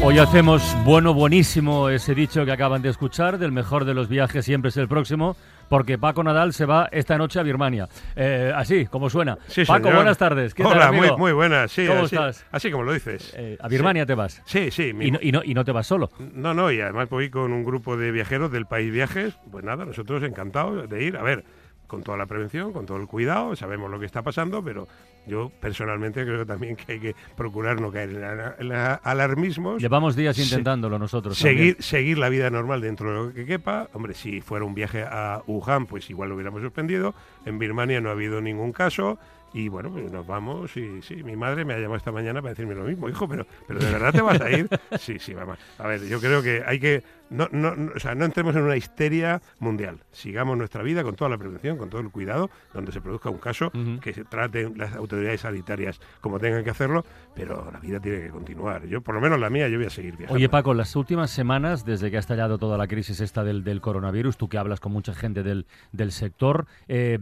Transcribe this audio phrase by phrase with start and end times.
[0.00, 4.44] Hoy hacemos bueno, buenísimo ese dicho que acaban de escuchar, del mejor de los viajes
[4.44, 5.36] siempre es el próximo,
[5.68, 7.88] porque Paco Nadal se va esta noche a Birmania.
[8.16, 9.36] Eh, así, como suena.
[9.48, 9.96] Sí, Paco, señor.
[9.96, 10.54] buenas tardes.
[10.54, 11.06] ¿Qué tal, Hola, amigo?
[11.08, 11.72] muy, muy buenas.
[11.72, 12.46] Sí, ¿Cómo así, estás?
[12.52, 13.34] Así como lo dices.
[13.36, 14.40] Eh, a Birmania te vas.
[14.46, 14.92] Sí, sí.
[14.94, 16.10] mi- Y no, y, no, y no te vas solo.
[16.32, 19.34] No, no, y además voy con un grupo de viajeros del país Viajes.
[19.50, 21.16] Pues nada, nosotros encantados de ir.
[21.16, 21.44] A ver,
[21.88, 24.86] con toda la prevención, con todo el cuidado, sabemos lo que está pasando, pero
[25.26, 29.82] yo personalmente creo también que hay que procurar no caer en, la- en la- alarmismos.
[29.82, 31.36] Llevamos días Se- intentándolo nosotros.
[31.36, 31.82] Seguir, también.
[31.82, 33.88] seguir la vida normal dentro de lo que quepa.
[33.92, 37.14] Hombre, si fuera un viaje a Wuhan, pues igual lo hubiéramos suspendido.
[37.44, 39.18] En Birmania no ha habido ningún caso.
[39.54, 40.76] Y bueno, pues nos vamos.
[40.76, 43.08] Y sí, mi madre me ha llamado esta mañana para decirme lo mismo.
[43.08, 44.68] Hijo, pero, pero ¿de verdad te vas a ir?
[44.98, 45.58] Sí, sí, vamos.
[45.78, 47.02] A ver, yo creo que hay que.
[47.30, 49.98] No, no, no- o sea, no entremos en una histeria mundial.
[50.12, 53.38] Sigamos nuestra vida con toda la prevención, con todo el cuidado, donde se produzca un
[53.38, 53.70] caso,
[54.00, 57.04] que se traten las autoridades sanitarias como tengan que hacerlo,
[57.34, 58.86] pero la vida tiene que continuar.
[58.86, 60.34] Yo, por lo menos la mía, yo voy a seguir viajando.
[60.36, 63.80] Oye, Paco, las últimas semanas, desde que ha estallado toda la crisis esta del, del
[63.80, 67.18] coronavirus, tú que hablas con mucha gente del, del sector, eh,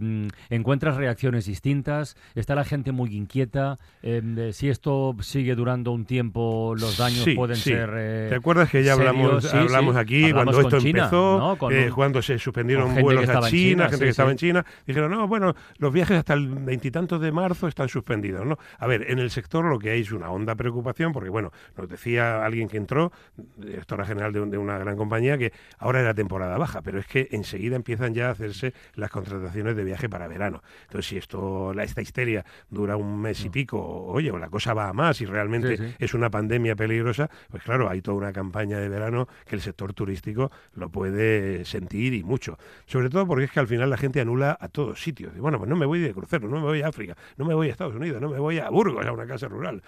[0.51, 2.17] ¿encuentras reacciones distintas?
[2.35, 3.79] ¿Está la gente muy inquieta?
[4.03, 7.71] Eh, si esto sigue durando un tiempo, los daños Sí, pueden sí.
[7.71, 7.91] ser...
[7.97, 9.51] eh, ¿Te acuerdas que ya hablamos, serios?
[9.51, 11.57] Sí, hablamos aquí Hablamos cuando esto China, empezó, ¿no?
[11.59, 14.33] Con eh, cuando se suspendieron vuelos a China, China, gente sí, que estaba sí.
[14.33, 14.67] en China?
[14.87, 18.59] Dijeron, no, bueno, los viajes hasta el veintitantos de marzo están suspendidos, ¿no?
[18.79, 21.89] A ver, en el sector lo que hay es una honda preocupación, porque bueno, nos
[21.89, 23.13] decía alguien que entró,
[23.57, 27.07] directora general de, un- de una gran compañía, que ahora era temporada baja, pero es
[27.07, 30.63] que enseguida empiezan ya a hacerse las contrataciones de viaje para verano.
[30.83, 34.49] Entonces, si esto, la, esta histeria dura un mes y pico, o, oye, o la
[34.49, 35.95] cosa va a más y realmente sí.
[35.99, 39.86] es una pandemia peligrosa, pues claro, hay toda una campaña de verano que el sector
[39.93, 42.59] turístico lo puede sentir y mucho.
[42.87, 45.33] Sobre todo porque es que al final la gente anula a todos sitios.
[45.37, 47.55] Y bueno, pues no me voy de crucero, no me voy a África, no me
[47.55, 49.83] voy a Estados Unidos, no me voy a Burgos, a una casa rural.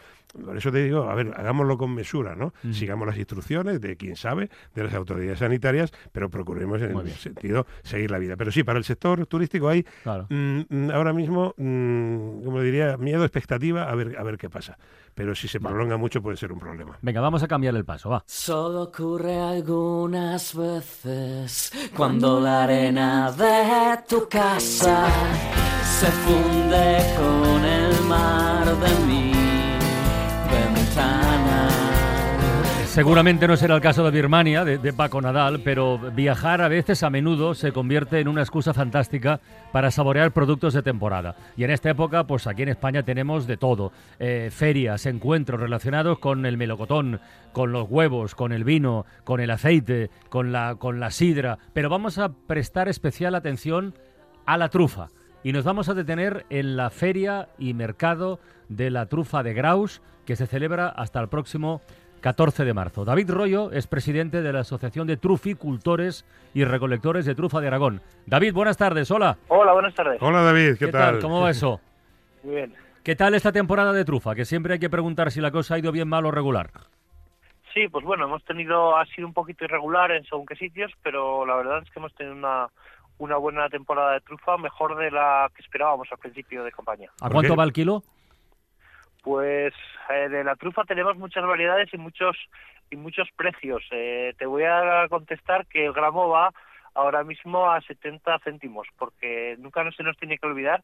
[0.44, 2.52] Por eso te digo, a ver, hagámoslo con mesura, ¿no?
[2.72, 7.66] Sigamos las instrucciones de quien sabe, de las autoridades sanitarias, pero procuremos en el sentido
[7.82, 8.36] seguir la vida.
[8.36, 10.26] Pero sí, para el sector turístico hay Claro.
[10.30, 14.78] Mm, mm, ahora mismo, mm, como diría, miedo, expectativa, a ver, a ver qué pasa.
[15.14, 16.96] Pero si se prolonga mucho puede ser un problema.
[17.02, 18.22] Venga, vamos a cambiar el paso, va.
[18.26, 19.36] Solo ocurre
[19.88, 25.06] algunas veces cuando la arena de tu casa
[25.98, 29.47] se funde con el mar de mi
[32.88, 37.10] Seguramente no será el caso de Birmania, de, Paco Nadal, pero viajar a veces, a
[37.10, 39.40] menudo, se convierte en una excusa fantástica
[39.72, 41.36] para saborear productos de temporada.
[41.56, 43.92] Y en esta época, pues aquí en España tenemos de todo.
[44.18, 47.20] Eh, ferias, encuentros relacionados con el melocotón,
[47.52, 51.58] con los huevos, con el vino, con el aceite, con la, con la sidra.
[51.74, 53.94] Pero vamos a prestar especial atención
[54.44, 55.08] a la trufa.
[55.44, 60.00] Y nos vamos a detener en la feria y mercado de la trufa de Graus,
[60.24, 61.80] que se celebra hasta el próximo
[62.20, 63.04] 14 de marzo.
[63.04, 66.24] David Rollo es presidente de la Asociación de Truficultores
[66.54, 68.00] y Recolectores de Trufa de Aragón.
[68.26, 69.36] David, buenas tardes, hola.
[69.48, 70.18] Hola, buenas tardes.
[70.20, 71.20] Hola David, ¿qué, ¿Qué tal?
[71.20, 71.80] ¿Cómo va eso?
[72.42, 72.74] Muy bien.
[73.02, 74.34] ¿Qué tal esta temporada de trufa?
[74.34, 76.70] Que siempre hay que preguntar si la cosa ha ido bien, mal o regular.
[77.72, 81.46] Sí, pues bueno, hemos tenido, ha sido un poquito irregular en según qué sitios, pero
[81.46, 82.68] la verdad es que hemos tenido una,
[83.18, 87.08] una buena temporada de trufa, mejor de la que esperábamos al principio de campaña.
[87.20, 87.56] ¿A ¿Por cuánto qué?
[87.56, 88.02] va el kilo?
[89.22, 89.74] Pues
[90.10, 92.36] eh, de la trufa tenemos muchas variedades y muchos
[92.90, 93.82] y muchos precios.
[93.90, 96.52] Eh, te voy a contestar que el gramo va
[96.94, 100.82] ahora mismo a 70 céntimos, porque nunca no se nos tiene que olvidar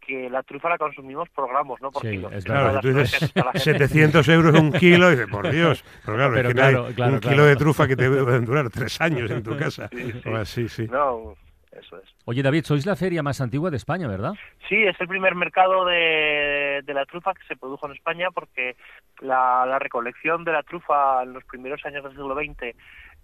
[0.00, 2.44] que la trufa la consumimos por gramos, no por Sí, kilos.
[2.44, 3.72] Claro, tú dices asusta la gente.
[3.72, 5.84] 700 euros un kilo, y dices, por Dios.
[6.04, 7.34] Pero claro, Pero es que no hay claro, claro, un claro.
[7.34, 9.88] kilo de trufa que te pueden durar tres años en tu casa.
[9.88, 10.28] Sí, sí.
[10.28, 10.86] O así, sí.
[10.88, 11.34] No,
[11.80, 12.08] eso es.
[12.24, 14.34] Oye, David, sois la feria más antigua de España, ¿verdad?
[14.68, 18.76] Sí, es el primer mercado de, de la trufa que se produjo en España porque
[19.20, 22.74] la, la recolección de la trufa en los primeros años del siglo XX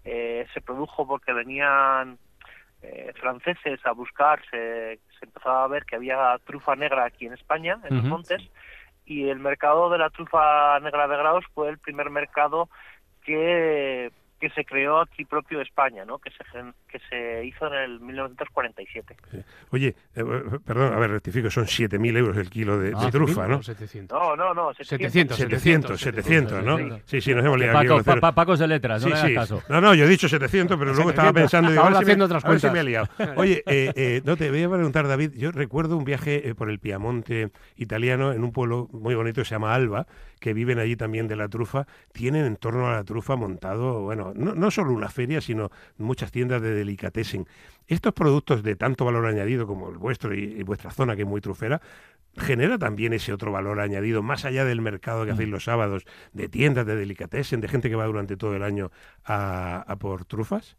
[0.05, 2.17] eh, se produjo porque venían
[2.81, 7.33] eh, franceses a buscar, se, se empezaba a ver que había trufa negra aquí en
[7.33, 8.41] España, en los montes,
[9.05, 12.69] y el mercado de la trufa negra de Graus fue el primer mercado
[13.23, 14.11] que,
[14.43, 16.19] que se creó aquí propio España, ¿no?
[16.19, 19.15] Que se gen- que se hizo en el 1947.
[19.71, 20.23] Oye, eh, eh,
[20.65, 23.63] perdón, a ver, rectifico, son 7.000 euros el kilo de, de Ah, trufa, ¿no?
[23.63, 24.19] 700.
[24.19, 26.77] No, no, no, 700, 700, 700, ¿no?
[27.05, 29.15] Sí, sí, nos hemos liado aquí Paco, pa- pa- Pacos de letras, no Sí, le
[29.17, 29.35] hagas sí.
[29.35, 29.63] caso.
[29.69, 31.41] No, no, yo he dicho 700, pero luego estaba 700.
[31.41, 31.71] pensando...
[31.71, 33.07] digo, Estaba a ver si me- haciendo otras ver si me he liado.
[33.37, 36.69] Oye, eh, eh, no te voy a preguntar, David, yo recuerdo un viaje eh, por
[36.69, 40.05] el Piamonte italiano en un pueblo muy bonito que se llama Alba,
[40.43, 44.33] que viven allí también de la trufa, tienen en torno a la trufa montado, bueno,
[44.35, 47.47] no, no solo una feria, sino muchas tiendas de delicatessen.
[47.87, 51.27] Estos productos de tanto valor añadido como el vuestro y, y vuestra zona, que es
[51.29, 51.79] muy trufera,
[52.35, 56.03] genera también ese otro valor añadido, más allá del mercado que hacéis los sábados,
[56.33, 58.91] de tiendas de delicatessen, de gente que va durante todo el año
[59.23, 60.75] a, a por trufas.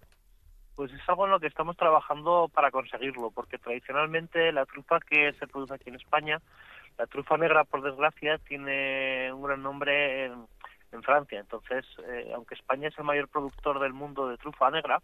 [0.75, 5.33] Pues es algo en lo que estamos trabajando para conseguirlo, porque tradicionalmente la trufa que
[5.39, 6.43] se produce aquí en España,
[6.99, 10.47] la trufa negra, por desgracia, tiene un gran nombre en,
[10.93, 11.41] en Francia.
[11.41, 15.03] Entonces, eh, aunque España es el mayor productor del mundo de trufa negra,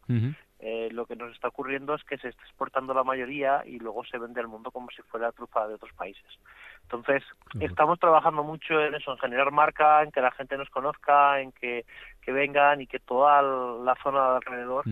[0.60, 4.04] eh, lo que nos está ocurriendo es que se está exportando la mayoría y luego
[4.04, 6.26] se vende al mundo como si fuera trufa de otros países.
[6.82, 7.22] Entonces,
[7.60, 11.52] estamos trabajando mucho en eso, en generar marca, en que la gente nos conozca, en
[11.52, 11.84] que,
[12.20, 14.84] que vengan y que toda la zona de alrededor.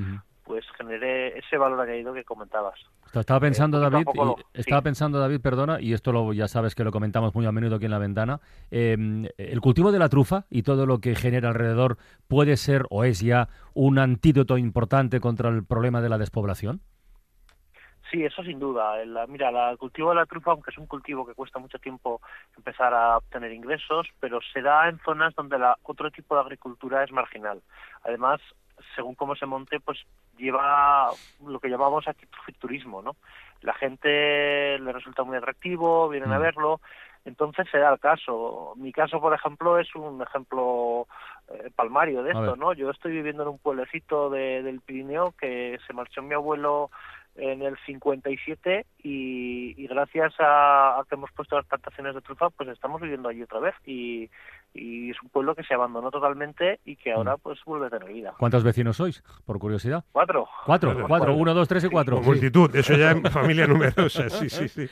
[0.48, 2.80] Pues genere ese valor añadido que comentabas.
[3.14, 4.60] Estaba pensando, Eh, a David, poco y- lo- sí.
[4.60, 7.76] estaba pensando, David, perdona, y esto lo, ya sabes que lo comentamos muy a menudo
[7.76, 8.40] aquí en la ventana.
[8.70, 8.96] eh,
[9.38, 11.96] el cultivo de la trufa y todo lo que genera alrededor
[12.26, 16.80] puede ser o es ya un antídoto importante contra el problema de la despoblación.
[18.10, 19.02] Sí, eso sin duda.
[19.02, 21.58] El- la- mira, la- el cultivo de la trufa, aunque es un cultivo que cuesta
[21.58, 22.22] mucho tiempo
[22.56, 27.04] empezar a obtener ingresos, pero se da en zonas donde la, otro tipo de agricultura
[27.04, 27.60] es marginal.
[28.04, 28.40] Además,
[28.98, 29.96] según cómo se monte, pues
[30.36, 31.12] lleva
[31.46, 32.26] lo que llamamos aquí
[32.58, 33.14] turismo, ¿no?
[33.62, 36.42] La gente le resulta muy atractivo, vienen a Mm.
[36.42, 36.80] verlo,
[37.24, 38.72] entonces se da el caso.
[38.76, 41.06] Mi caso, por ejemplo, es un ejemplo
[41.50, 42.56] eh, palmario de esto.
[42.56, 42.72] ¿no?
[42.74, 46.90] Yo estoy viviendo en un pueblecito de- del Pirineo que se marchó mi abuelo
[47.36, 52.50] en el 57 y, y gracias a, a que hemos puesto las plantaciones de trufa
[52.50, 54.28] pues estamos viviendo allí otra vez y,
[54.74, 58.12] y es un pueblo que se abandonó totalmente y que ahora pues vuelve a tener
[58.12, 58.34] vida.
[58.38, 60.04] ¿Cuántos vecinos sois, por curiosidad?
[60.12, 60.46] Cuatro.
[60.66, 61.08] Cuatro, Cuatro.
[61.08, 62.18] cuatro, uno, dos, tres y cuatro.
[62.18, 62.24] Sí.
[62.24, 64.88] multitud, eso ya en familia numerosa, sí, sí, sí.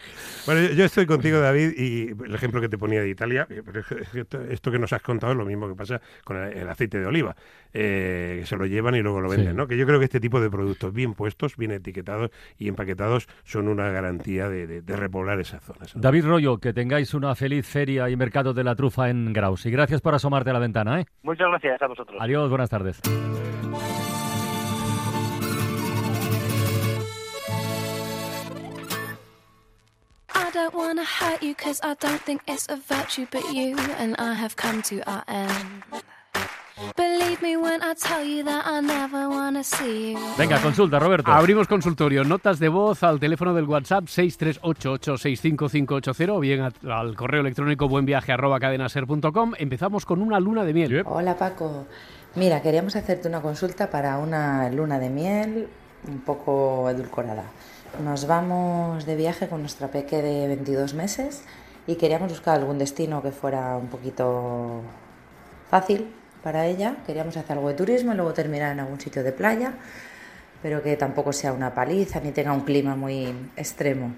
[0.47, 3.81] Bueno, yo, estoy contigo, David, y el ejemplo que te ponía de Italia, eh, pero
[3.81, 6.69] es que esto, que nos has contado es lo mismo que pasa con el, el
[6.69, 7.37] aceite de oliva,
[7.73, 9.57] eh, que se lo llevan y luego lo venden, Sí.
[9.57, 9.67] ¿no?
[9.69, 13.69] Que yo creo que este tipo de productos bien puestos, bien etiquetados y empaquetados son
[13.69, 15.95] una garantía de, de- de repoblar esas zonas.
[15.95, 16.01] ¿no?
[16.01, 19.66] David Rollo, que tengáis una feliz feria y mercado de la trufa en Graus.
[19.67, 21.01] Y gracias por asomarte a la ventana.
[21.01, 21.07] ¿eh?
[21.25, 22.17] Muchas gracias a vosotros.
[22.21, 23.01] Adiós, buenas tardes.
[30.33, 34.15] I don't wanna hurt you cause I don't think it's a virtue, but you and
[34.21, 35.83] I have come to our end.
[40.37, 41.33] Venga, consulta, Roberto.
[41.33, 42.23] Abrimos consultorio.
[42.23, 49.55] Notas de voz al teléfono del WhatsApp 638865580 o bien al correo electrónico buenviaje.cadenaser.com.
[49.57, 51.03] Empezamos con una luna de miel.
[51.07, 51.87] Hola Paco,
[52.35, 55.69] mira, queríamos hacerte una consulta para una luna de miel
[56.07, 57.45] un poco edulcorada.
[58.05, 61.43] Nos vamos de viaje con nuestra peque de 22 meses
[61.87, 64.83] y queríamos buscar algún destino que fuera un poquito
[65.71, 66.13] fácil
[66.47, 66.95] para ella.
[67.05, 69.73] Queríamos hacer algo de turismo y luego terminar en algún sitio de playa,
[70.63, 74.15] pero que tampoco sea una paliza ni tenga un clima muy extremo.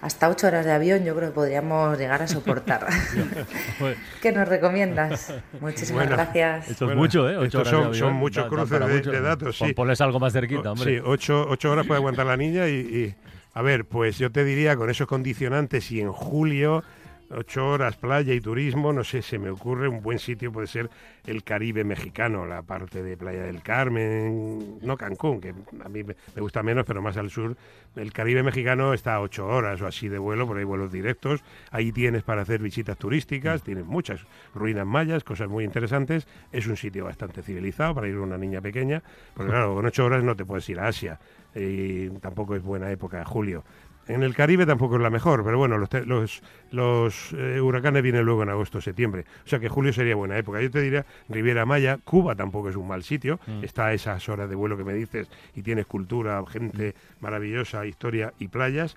[0.00, 2.88] Hasta ocho horas de avión yo creo que podríamos llegar a soportar.
[4.20, 5.32] ¿Qué nos recomiendas?
[5.60, 6.68] Muchísimas Bueno, gracias.
[6.70, 7.36] Esto es Bueno, mucho, ¿eh?
[7.38, 8.08] Ocho horas son- de avión.
[8.08, 9.10] son muchos Da- da cruces para de- mucho.
[9.12, 9.74] de datos, Pon- sí.
[9.74, 10.96] Ponles algo más cerquita, hombre.
[10.96, 13.14] Sí, ocho, ocho horas puede aguantar la niña y, y-
[13.54, 16.82] a ver, pues yo te diría con esos condicionantes y en julio,
[17.30, 20.90] ocho horas playa y turismo, no sé, se me ocurre un buen sitio puede ser
[21.26, 25.54] el Caribe mexicano, la parte de Playa del Carmen, no Cancún, que
[25.84, 27.56] a mí me gusta menos, pero más al sur.
[27.96, 31.42] El Caribe mexicano está a ocho horas o así de vuelo, por ahí vuelos directos.
[31.70, 36.26] Ahí tienes para hacer visitas turísticas, tienes muchas ruinas mayas, cosas muy interesantes.
[36.52, 39.02] Es un sitio bastante civilizado para ir una niña pequeña,
[39.34, 41.18] porque claro, con ocho horas no te puedes ir a Asia
[41.54, 43.64] y tampoco es buena época julio.
[44.06, 48.02] En el Caribe tampoco es la mejor, pero bueno, los, te- los, los, eh, huracanes
[48.02, 49.24] vienen luego en agosto, septiembre.
[49.44, 50.60] O sea que julio sería buena época.
[50.60, 53.40] Yo te diría Riviera Maya, Cuba tampoco es un mal sitio.
[53.62, 58.34] Está a esas horas de vuelo que me dices y tienes cultura, gente maravillosa, historia
[58.38, 58.96] y playas.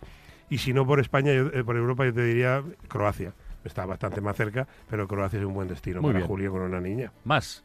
[0.50, 3.34] Y si no por España, yo- eh, por Europa, yo te diría Croacia.
[3.64, 6.28] Está bastante más cerca, pero Croacia es un buen destino Muy para bien.
[6.28, 7.12] julio con una niña.
[7.26, 7.64] Más.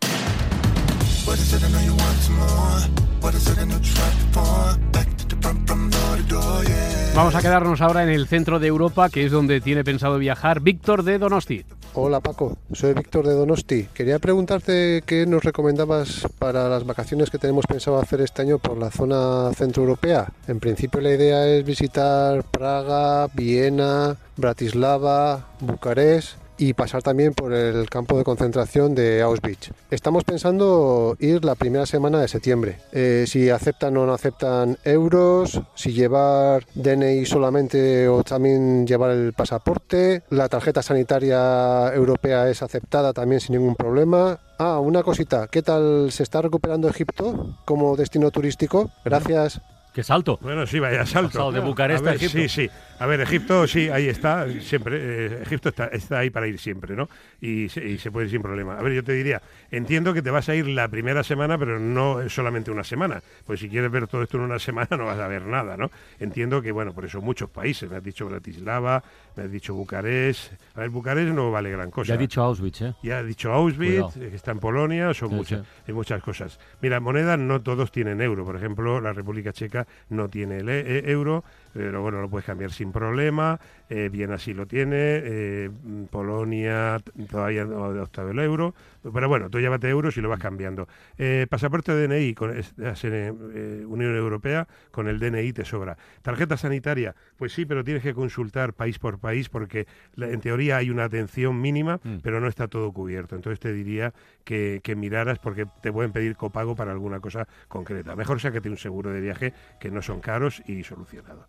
[7.15, 10.61] Vamos a quedarnos ahora en el centro de Europa, que es donde tiene pensado viajar
[10.61, 11.65] Víctor de Donosti.
[11.95, 13.87] Hola Paco, soy Víctor de Donosti.
[13.93, 18.79] Quería preguntarte qué nos recomendabas para las vacaciones que tenemos pensado hacer este año por
[18.79, 20.33] la zona centroeuropea.
[20.49, 27.91] En principio la idea es visitar Praga, Viena, Bratislava, Bucarest y pasar también por el
[27.91, 29.73] campo de concentración de Auschwitz.
[29.91, 32.79] Estamos pensando ir la primera semana de septiembre.
[32.93, 39.33] Eh, si aceptan o no aceptan euros, si llevar DNI solamente o también llevar el
[39.33, 44.39] pasaporte, la tarjeta sanitaria europea es aceptada también sin ningún problema.
[44.57, 48.93] Ah, una cosita, ¿qué tal se está recuperando Egipto como destino turístico?
[49.05, 49.61] Gracias.
[49.93, 50.39] ¡Qué salto!
[50.41, 51.29] Bueno, sí, vaya salto.
[51.31, 52.39] Pasado de Bucarest A ver, a Egipto.
[52.39, 52.71] Sí, sí.
[52.99, 54.97] A ver, Egipto, sí, ahí está, siempre.
[55.01, 57.09] eh, Egipto está, está ahí para ir siempre, ¿no?
[57.41, 58.79] Y se, y se puede ir sin problema.
[58.79, 61.79] A ver, yo te diría, entiendo que te vas a ir la primera semana, pero
[61.81, 63.21] no solamente una semana.
[63.45, 65.91] Pues si quieres ver todo esto en una semana, no vas a ver nada, ¿no?
[66.21, 67.91] Entiendo que, bueno, por eso muchos países.
[67.91, 69.03] Me has dicho Bratislava,
[69.37, 70.53] me has dicho Bucarest.
[70.77, 72.09] A ver, Bucarest no vale gran cosa.
[72.09, 72.95] Ya ha dicho Auschwitz, ¿eh?
[73.03, 75.67] Ya ha dicho Auschwitz, eh, que está en Polonia, son Sí, muchas, sí.
[75.89, 76.59] hay muchas cosas.
[76.81, 78.45] Mira, monedas no todos tienen euro.
[78.45, 82.45] Por ejemplo, la República Checa no tiene el e- e- euro, pero bueno, lo puedes
[82.47, 83.59] cambiar sin problema.
[83.89, 85.71] Eh, Viena sí lo tiene, eh,
[86.11, 86.99] Polonia
[87.31, 88.75] todavía no ha adoptado el euro.
[89.13, 90.87] Pero bueno, tú llévate euros y lo vas cambiando.
[91.19, 95.97] Eh, pasaporte DNI, con, en eh, Unión Europea, con el DNI te sobra.
[96.23, 100.77] Tarjeta sanitaria, pues sí, pero tienes que consultar país por país porque la- en teoría
[100.77, 102.19] hay una atención mínima, Mm.
[102.23, 103.35] pero no está todo cubierto.
[103.37, 104.13] Entonces te diría
[104.45, 108.15] que, que miraras porque te pueden pedir copago para alguna cosa concreta.
[108.17, 111.47] Mejor sáquete un seguro de viaje que no son caros y solucionado.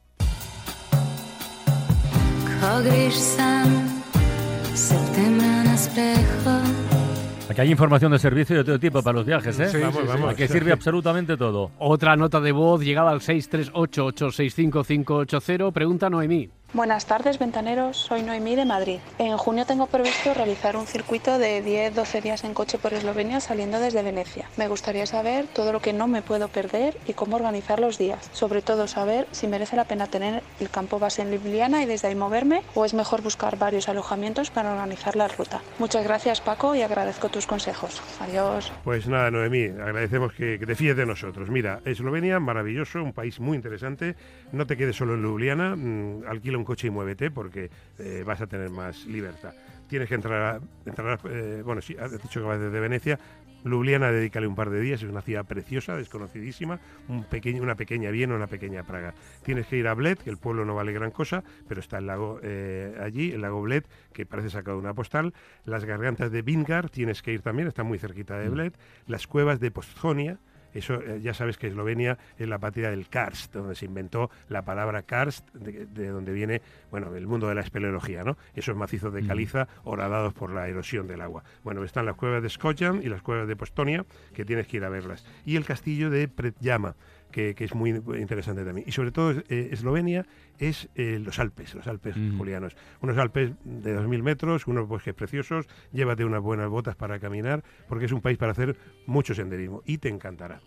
[7.50, 9.70] Aquí hay información de servicio de todo tipo para los viajes, ¿eh?
[9.70, 10.08] Sí, Vamos, sí, sí.
[10.08, 10.34] vamos.
[10.36, 11.70] Que sirve absolutamente todo.
[11.78, 15.72] Otra nota de voz llegada al 638-865-580.
[15.72, 16.50] Pregunta Noemí.
[16.74, 17.98] Buenas tardes, ventaneros.
[17.98, 18.98] Soy Noemí de Madrid.
[19.20, 23.80] En junio tengo previsto realizar un circuito de 10-12 días en coche por Eslovenia saliendo
[23.80, 24.50] desde Venecia.
[24.58, 28.28] Me gustaría saber todo lo que no me puedo perder y cómo organizar los días.
[28.34, 32.08] Sobre todo saber si merece la pena tener el campo base en Ljubljana y desde
[32.08, 35.62] ahí moverme o es mejor buscar varios alojamientos para organizar la ruta.
[35.78, 38.02] Muchas gracias Paco y agradezco tus consejos.
[38.20, 38.72] Adiós.
[38.84, 41.52] Pues nada, Noemí, agradecemos que, que te fíes de nosotros.
[41.52, 44.16] Mira, Eslovenia, maravilloso, un país muy interesante.
[44.52, 48.42] No te quedes solo en Ljubljana, mm, alquila un coche y muévete porque eh, vas
[48.42, 49.54] a tener más libertad.
[49.88, 53.20] Tienes que entrar, a- entrar a- eh, bueno, sí, has dicho que vas desde Venecia.
[53.66, 58.12] Ljubljana, dedícale un par de días, es una ciudad preciosa, desconocidísima, un pequeño, una pequeña
[58.12, 59.14] Viena, una pequeña Praga.
[59.46, 62.08] Tienes que ir a Bled, que el pueblo no vale gran cosa, pero está el
[62.08, 65.34] lago eh, allí, el lago Bled, que parece sacado de una postal.
[65.64, 68.74] Las gargantas de Vingar, tienes que ir también, está muy cerquita de Bled.
[69.08, 70.40] Las cuevas de Postjonia,
[70.74, 74.64] eso eh, ya sabes que Eslovenia es la patria del karst, donde se inventó la
[74.64, 76.62] palabra karst, de, de donde viene,
[76.92, 78.38] bueno, el mundo de la espeleología, ¿no?
[78.56, 81.44] Esos macizos de caliza horadados por la erosión del agua.
[81.64, 84.84] Bueno, están las cuevas de Skotjan y las cuevas de Postonia, que tienes que ir
[84.84, 85.26] a verlas.
[85.46, 86.96] Y el castillo de Predjama,
[87.34, 88.88] que, que es muy interesante también.
[88.88, 90.26] Y sobre todo, eh, Eslovenia
[90.60, 92.78] es eh, los Alpes, los Alpes julianos.
[93.02, 98.06] Unos Alpes de 2.000 metros, unos bosques preciosos, llévate unas buenas botas para caminar, porque
[98.06, 100.62] es un país para hacer mucho senderismo y te encantará.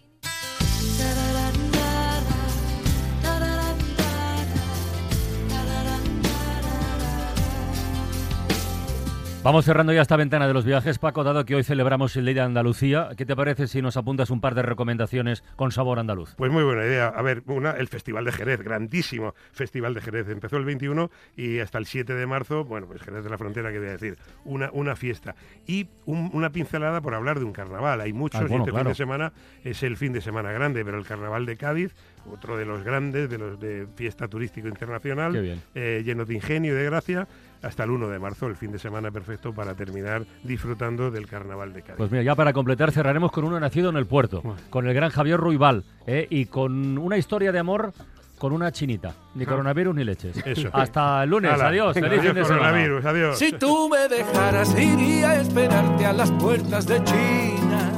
[9.46, 12.34] Vamos cerrando ya esta ventana de los viajes, Paco, dado que hoy celebramos el Día
[12.34, 13.10] de Andalucía.
[13.16, 16.34] ¿Qué te parece si nos apuntas un par de recomendaciones con sabor andaluz?
[16.34, 17.06] Pues muy buena idea.
[17.06, 20.28] A ver, una, el Festival de Jerez, grandísimo Festival de Jerez.
[20.30, 23.70] Empezó el 21 y hasta el 7 de marzo, bueno, pues Jerez de la Frontera,
[23.70, 25.36] que voy a decir, una, una fiesta.
[25.64, 28.00] Y un- una pincelada por hablar de un carnaval.
[28.00, 28.84] Hay muchos Ah, bueno, y este claro.
[28.86, 31.94] fin de semana es el fin de semana grande, pero el Carnaval de Cádiz,
[32.28, 35.62] otro de los grandes, de los de fiesta turístico internacional, Qué bien.
[35.76, 37.28] eh, lleno de ingenio y de gracia,
[37.62, 41.72] hasta el 1 de marzo, el fin de semana perfecto para terminar disfrutando del Carnaval
[41.72, 41.96] de Cádiz.
[41.96, 45.10] Pues mira, ya para completar cerraremos con uno nacido en el puerto, con el gran
[45.10, 46.26] Javier Ruibal, ¿eh?
[46.30, 47.92] y con una historia de amor
[48.38, 49.14] con una chinita.
[49.34, 49.46] Ni Ah.
[49.46, 50.36] coronavirus ni leches.
[50.44, 50.68] Eso.
[50.72, 51.50] Hasta el lunes.
[51.58, 51.94] Adiós.
[51.94, 52.66] Feliz fin adiós, de semana.
[52.68, 53.38] coronavirus, adiós.
[53.38, 57.92] Si tú me dejaras, iría a esperarte a las puertas de China.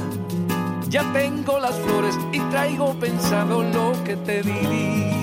[0.87, 5.18] Ya tengo las flores y traigo pensado lo que te diría.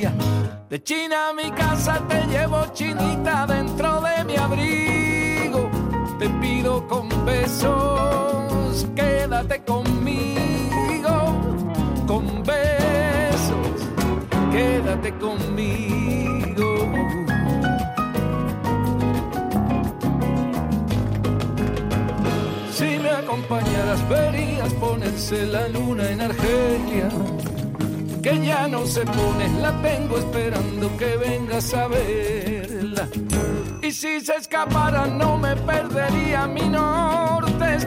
[0.00, 5.70] De China a mi casa te llevo chinita dentro de mi abrigo.
[6.18, 11.12] Te pido con besos, quédate conmigo.
[12.06, 13.76] Con besos,
[14.50, 16.66] quédate conmigo.
[22.72, 27.08] Si me acompañaras verías ponerse la luna en Argelia,
[28.22, 33.08] que ya no se pone, la tengo esperando que vengas a verla.
[33.82, 37.86] Y si se escapara no me perdería mi norte es.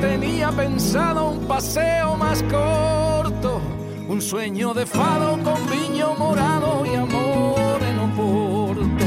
[0.00, 3.60] Tenía pensado un paseo más corto,
[4.08, 9.04] un sueño de fado con viño morado y amor en Oporto.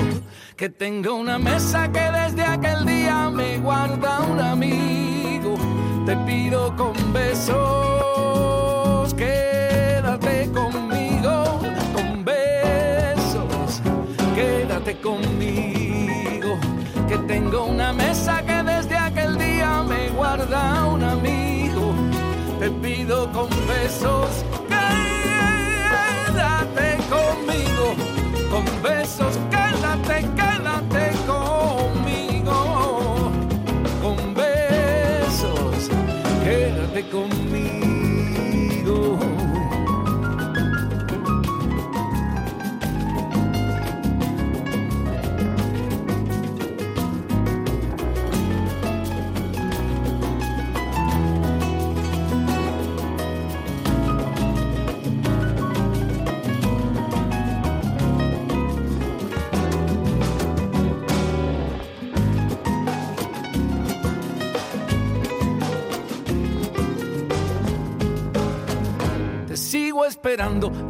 [0.55, 5.55] Que tenga una mesa que desde aquel día me guarda un amigo.
[6.05, 7.53] Te pido con besos,
[9.13, 11.59] quédate conmigo,
[11.93, 13.81] con besos,
[14.33, 16.57] quédate conmigo.
[17.07, 18.54] Que tengo una mesa que
[20.45, 21.93] me guarda un amigo.
[22.59, 24.43] Te pido con besos,
[26.29, 27.95] quédate conmigo,
[28.49, 29.24] con besos,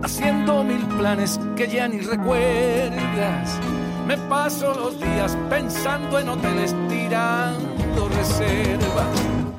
[0.04, 3.60] haciendo mil planes que ya ni recuerdas.
[4.08, 9.08] Me paso los días pensando en hoteles, tirando reservas.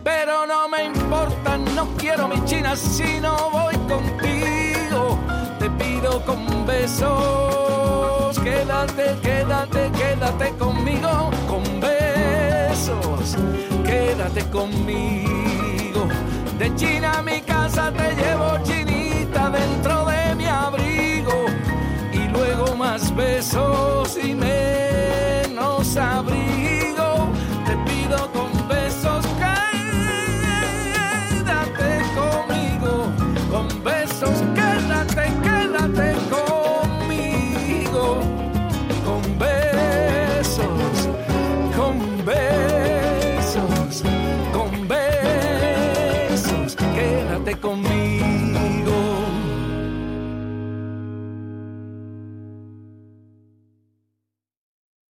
[0.02, 5.18] Pero no me importa, no quiero mi china si no voy contigo.
[5.58, 11.30] Te pido con besos, quédate, quédate, quédate conmigo.
[11.48, 13.36] Con besos,
[13.84, 16.08] quédate conmigo.
[16.58, 18.58] De China a mi casa te llevo
[19.36, 21.46] chinita dentro de mi abrigo.
[22.12, 23.75] Y luego más besos